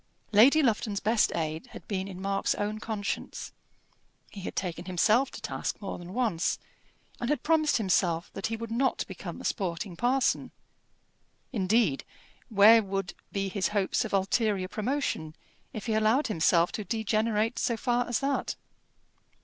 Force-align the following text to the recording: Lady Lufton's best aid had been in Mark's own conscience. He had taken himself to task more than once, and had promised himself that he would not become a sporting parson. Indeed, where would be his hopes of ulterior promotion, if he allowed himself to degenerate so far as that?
Lady 0.31 0.63
Lufton's 0.63 0.99
best 0.99 1.31
aid 1.35 1.67
had 1.73 1.87
been 1.87 2.07
in 2.07 2.19
Mark's 2.19 2.55
own 2.55 2.79
conscience. 2.79 3.51
He 4.31 4.41
had 4.41 4.55
taken 4.55 4.85
himself 4.85 5.29
to 5.29 5.41
task 5.41 5.79
more 5.79 5.99
than 5.99 6.15
once, 6.15 6.57
and 7.19 7.29
had 7.29 7.43
promised 7.43 7.77
himself 7.77 8.31
that 8.33 8.47
he 8.47 8.55
would 8.55 8.71
not 8.71 9.05
become 9.07 9.39
a 9.39 9.45
sporting 9.45 9.95
parson. 9.95 10.49
Indeed, 11.53 12.03
where 12.49 12.81
would 12.81 13.13
be 13.31 13.47
his 13.47 13.67
hopes 13.77 14.03
of 14.03 14.11
ulterior 14.11 14.67
promotion, 14.67 15.35
if 15.71 15.85
he 15.85 15.93
allowed 15.93 16.25
himself 16.25 16.71
to 16.71 16.83
degenerate 16.83 17.59
so 17.59 17.77
far 17.77 18.07
as 18.07 18.21
that? 18.21 18.55